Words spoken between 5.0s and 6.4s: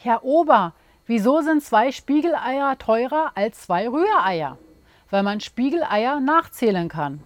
Weil man Spiegeleier